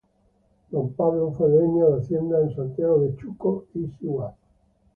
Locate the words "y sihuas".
3.75-4.33